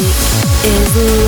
each 0.00 0.64
other 0.64 1.27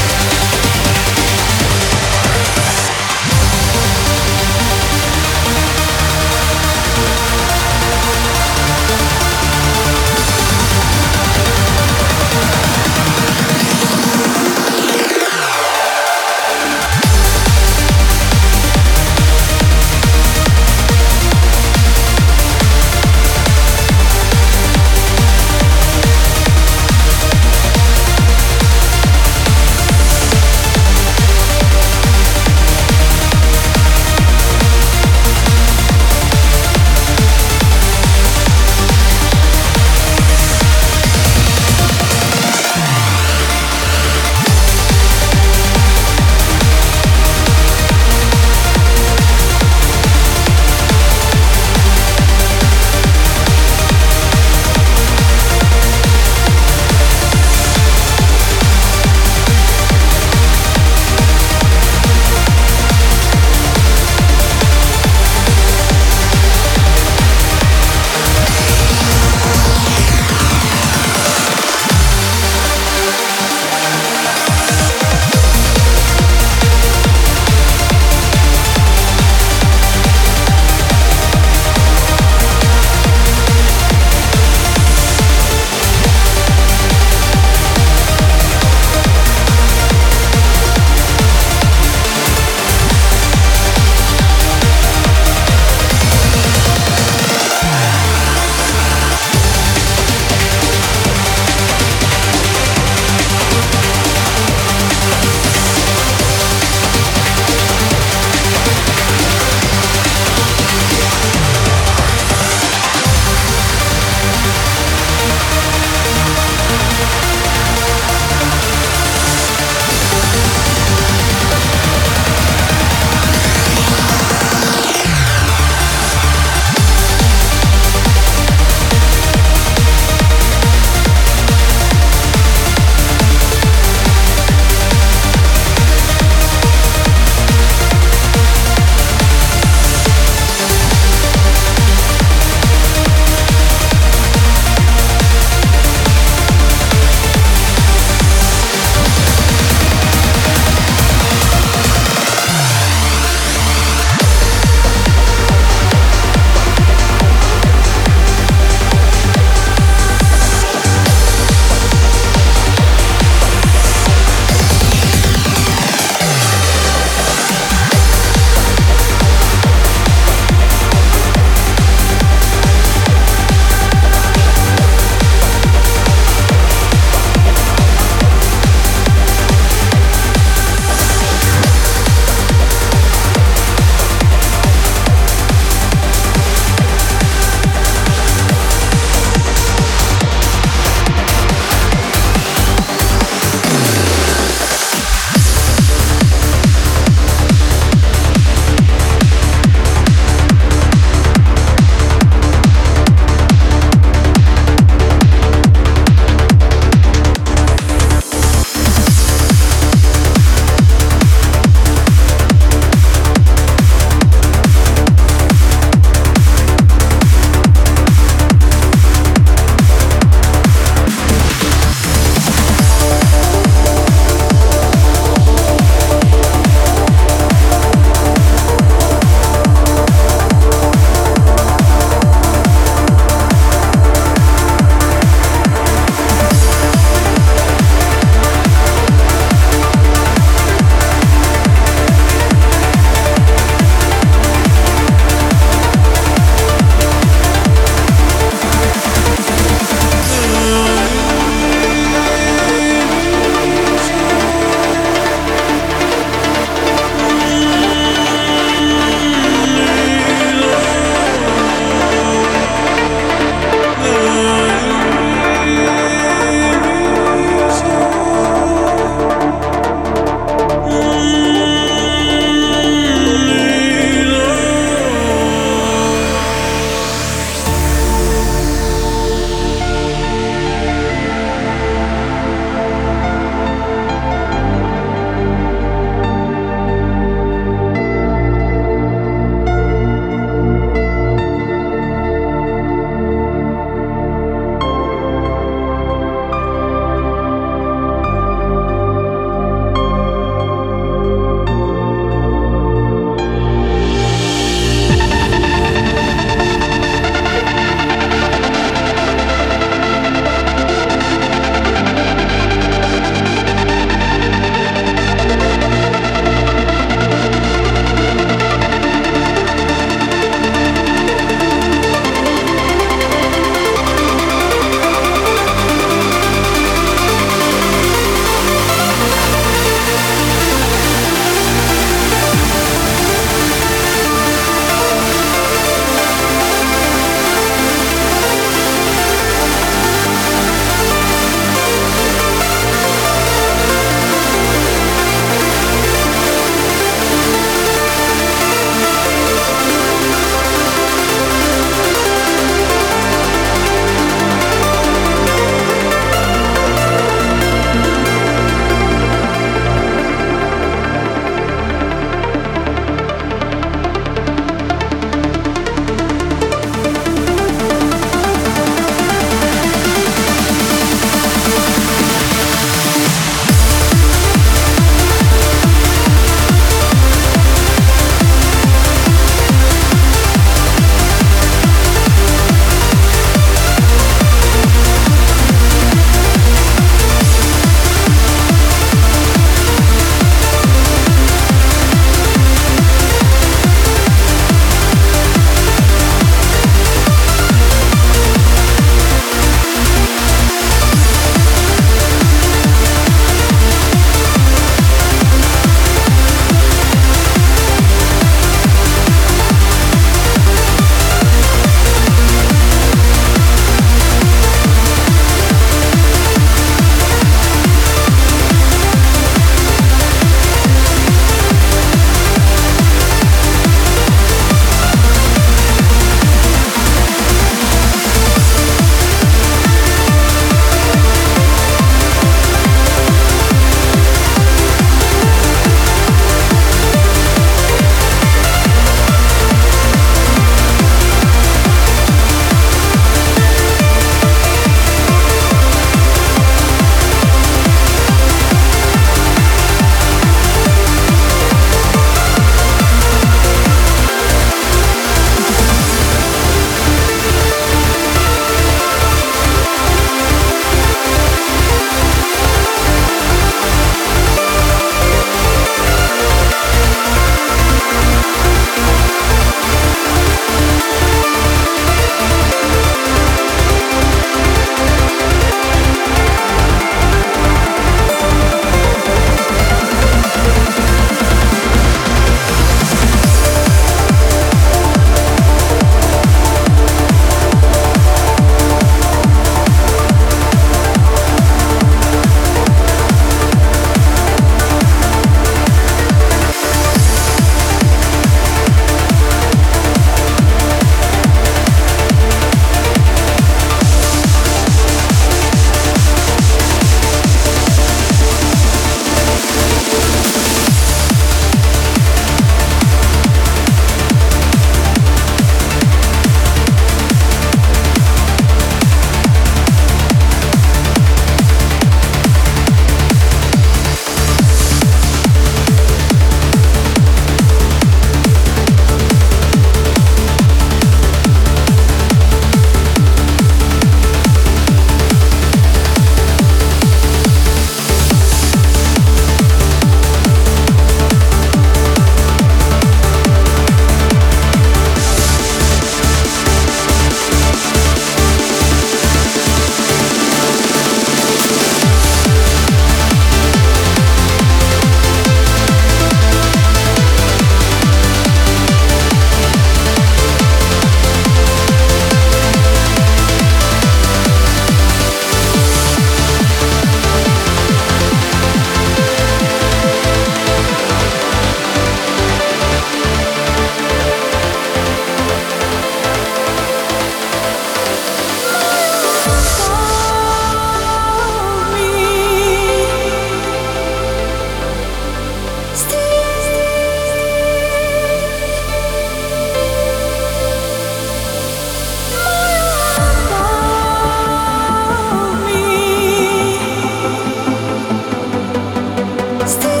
still 599.71 600.00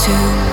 it's 0.00 0.47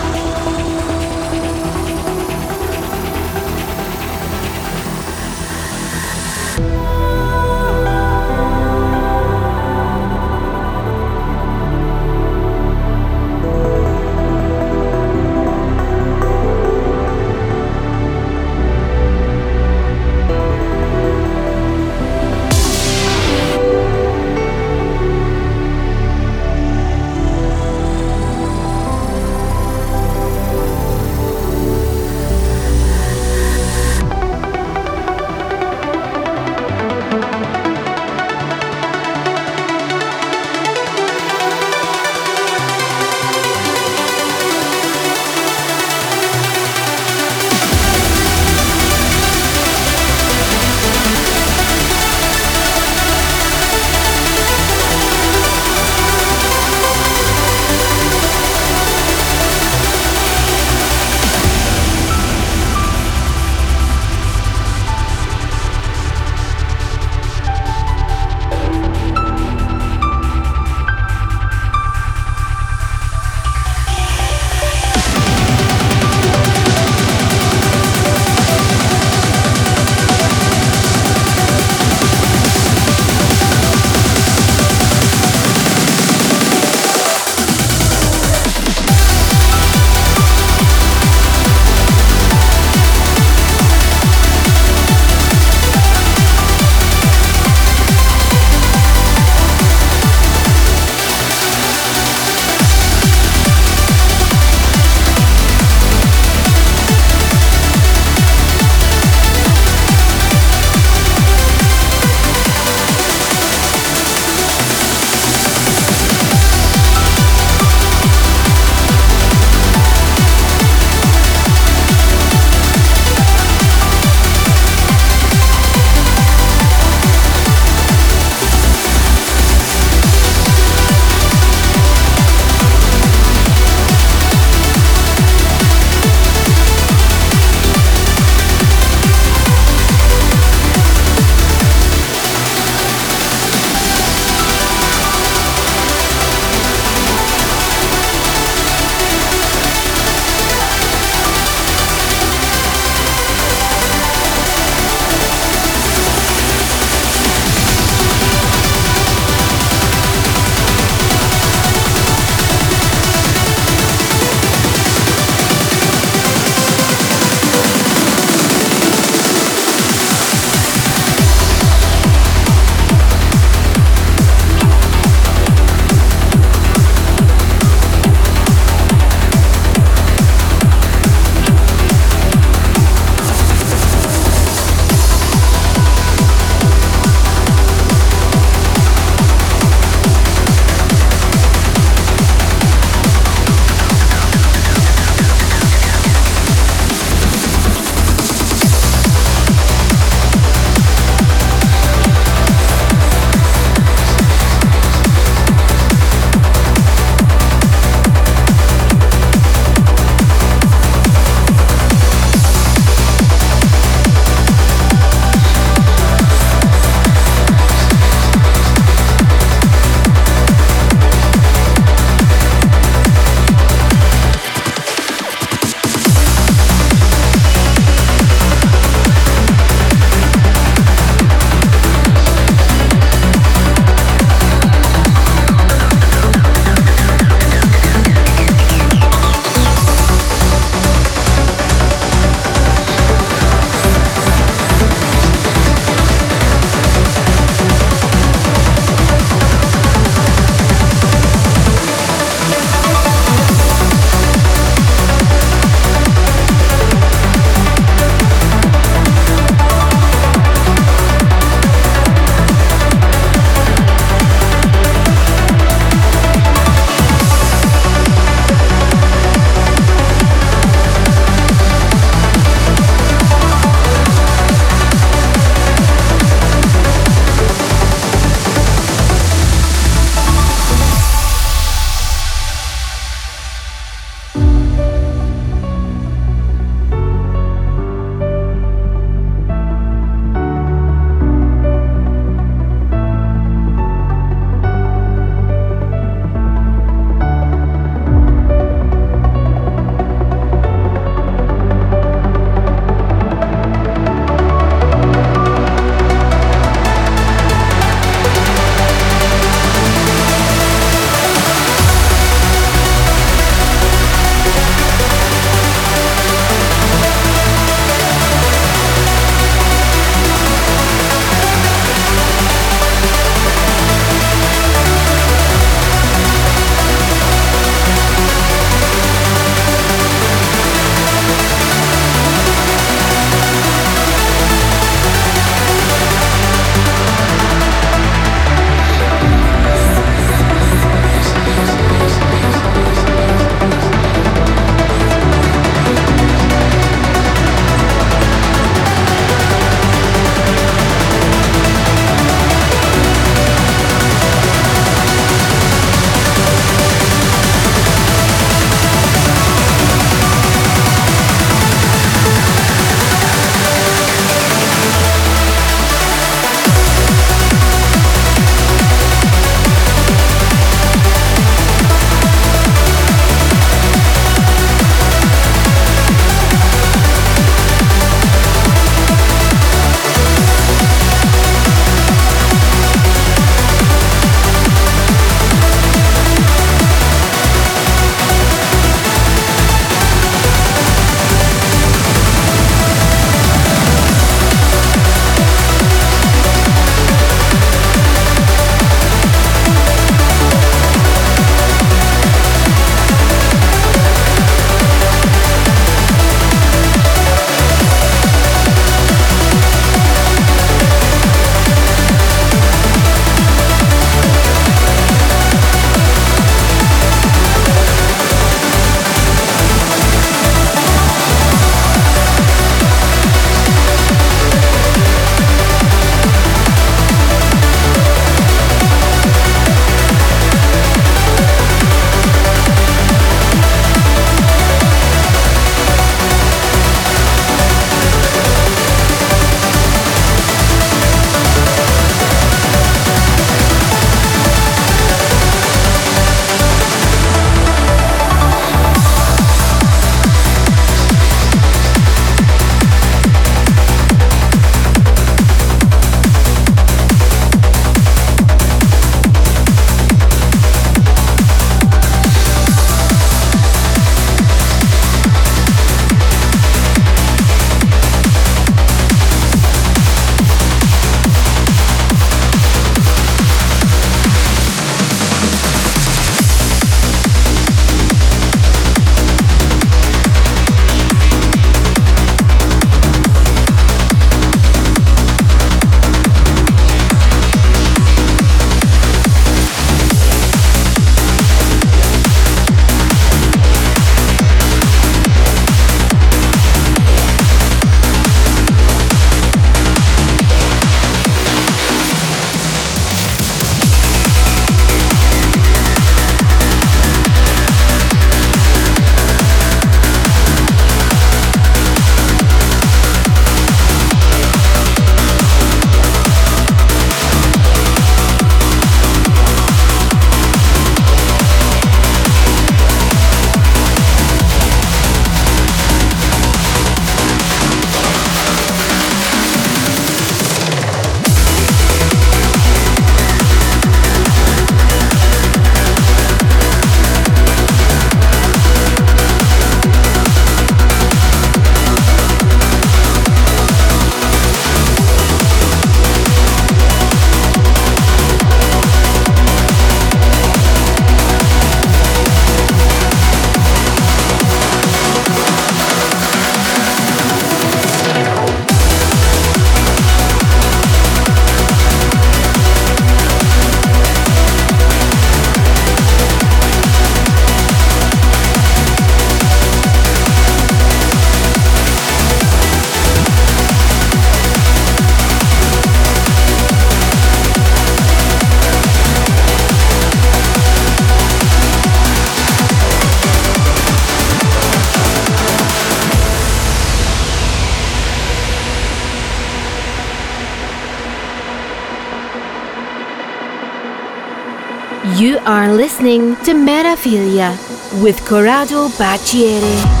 listening 596.01 596.35
to 596.37 596.53
Metaphilia 596.53 597.55
with 598.01 598.25
Corrado 598.25 598.89
Bacciere. 598.97 600.00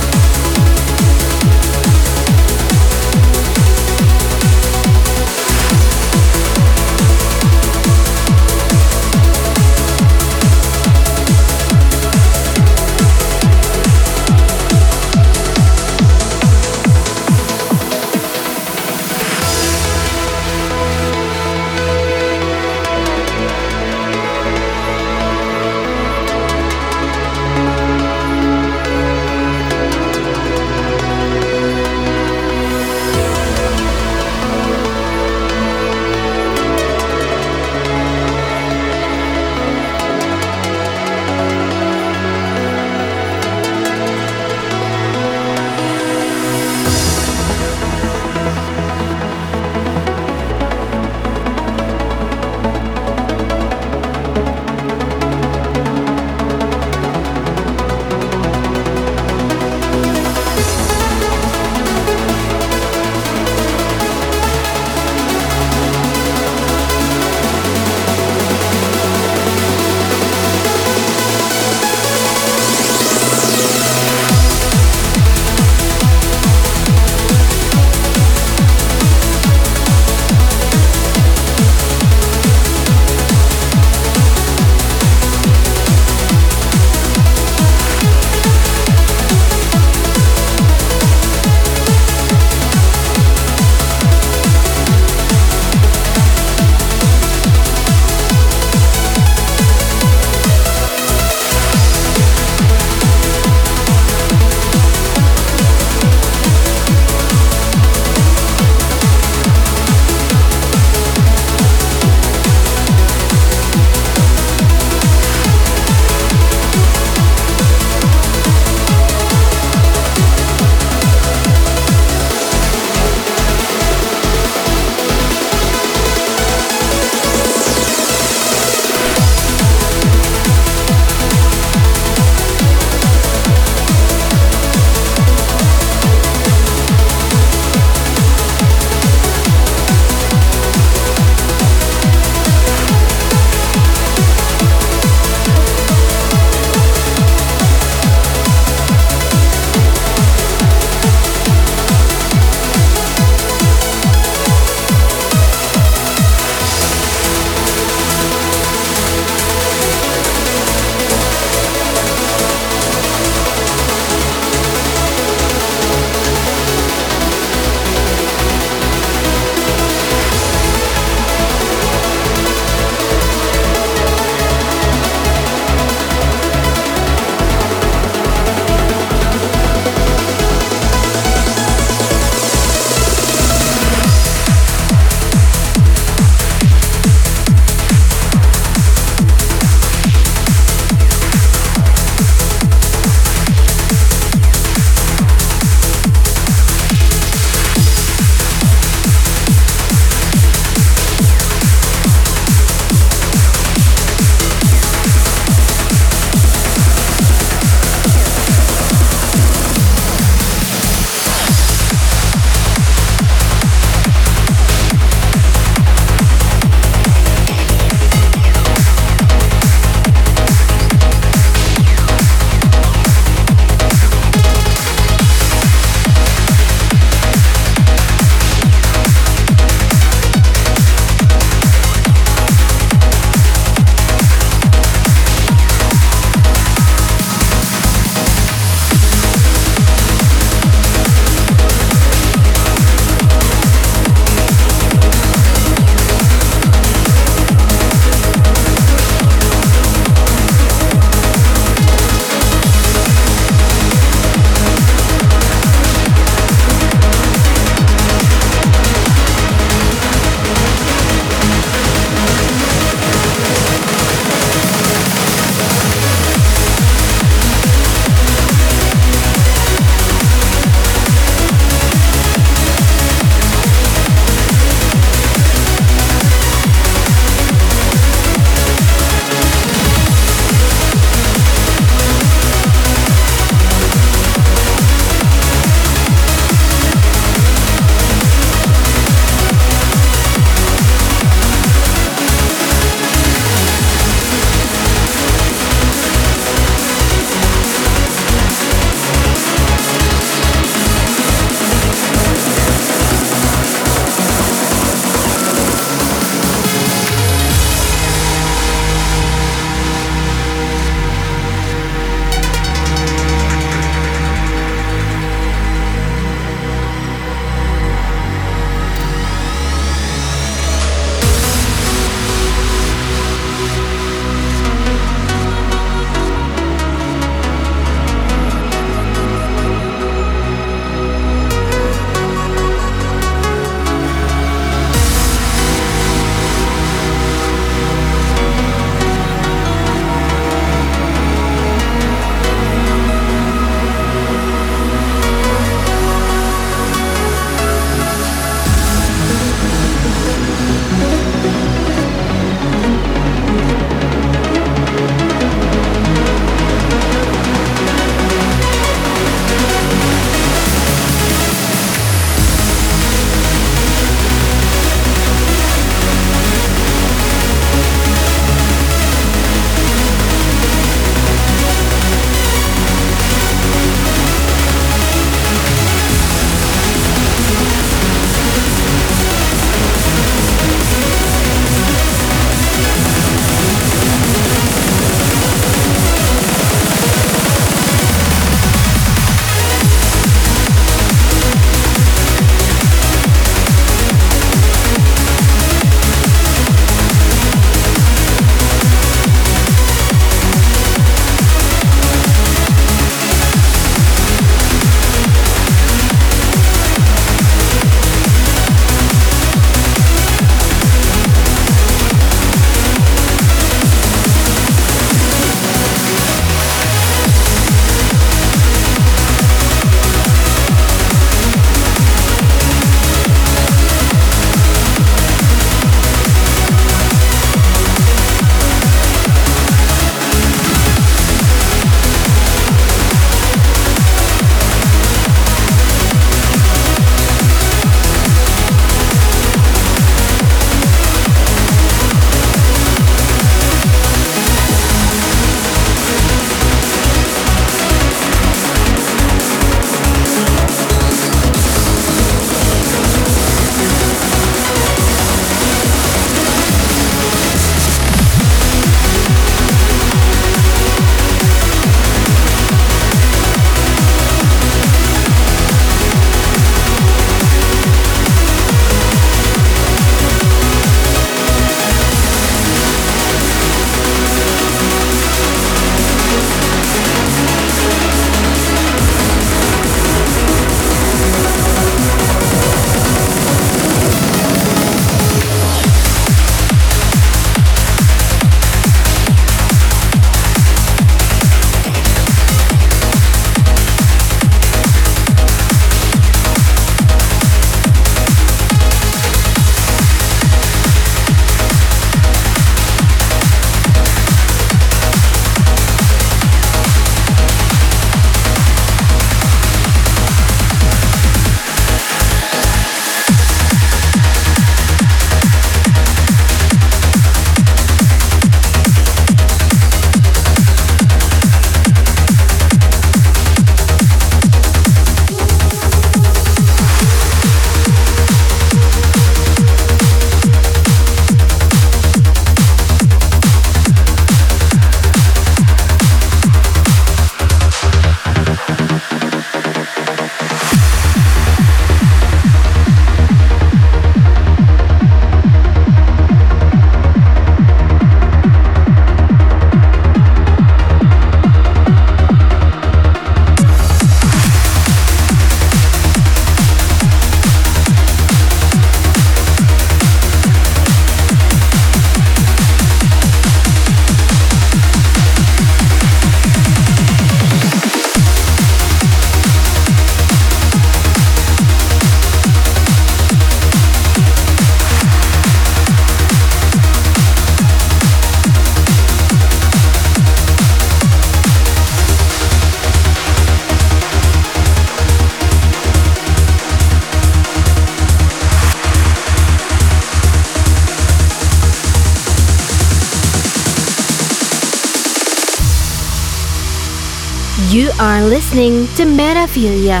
Listening 598.54 598.86
to 598.94 599.04
Metaphilia 599.04 600.00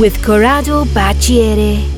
with 0.00 0.24
Corrado 0.24 0.84
Bacciere. 0.86 1.91